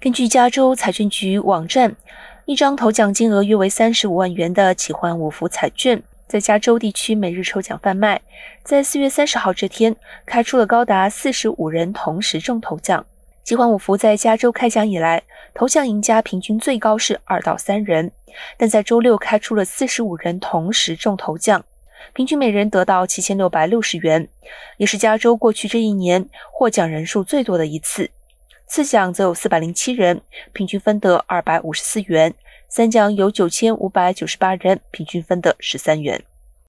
[0.00, 1.94] 根据加州彩券局网站，
[2.46, 8.18] 一张头奖金额约为三十五万元的奇幻五福彩券，在加州地区每日抽奖贩卖。
[8.64, 9.94] 在四月三十号这天，
[10.24, 13.04] 开出了高达四十五人同时中头奖。
[13.44, 15.22] 奇幻五福在加州开奖以来，
[15.52, 18.10] 头奖赢家平均最高是二到三人，
[18.56, 21.62] 但在周六开出了四十五人同时中头奖，
[22.14, 24.26] 平均每人得到七千六百六十元，
[24.78, 28.08] 也是加州过去这一年获奖人数最多的一次。
[28.70, 32.30] 次奖则有四百零七人，平均分得二百五十四元；
[32.68, 36.22] 三奖有九千五百九十八人，平均分得十三元。